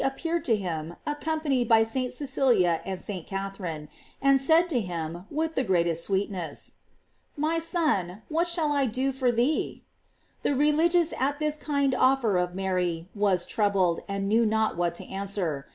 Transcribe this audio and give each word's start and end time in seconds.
453 0.03 0.31
ed 0.33 0.43
to 0.45 0.55
him, 0.55 0.95
accompanied 1.05 1.67
by 1.69 1.83
St. 1.83 2.11
Cecilia 2.11 2.81
and 2.83 2.99
St. 2.99 3.27
Catherine, 3.27 3.87
and 4.19 4.41
said 4.41 4.67
to 4.69 4.81
him 4.81 5.27
with 5.29 5.53
the 5.53 5.63
greatest 5.63 6.05
sweetness: 6.05 6.71
"My 7.37 7.59
son, 7.59 8.23
what 8.27 8.47
shall 8.47 8.71
I 8.71 8.87
do 8.87 9.11
for 9.13 9.31
thee?" 9.31 9.83
The 10.41 10.55
religious 10.55 11.13
at 11.19 11.37
this 11.37 11.55
kind 11.55 11.93
offer 11.93 12.37
of 12.37 12.55
Mary 12.55 13.09
was 13.13 13.45
troubled, 13.45 13.99
and 14.07 14.27
knew 14.27 14.43
not 14.43 14.75
what 14.75 14.95
to 14.95 15.05
answer. 15.05 15.67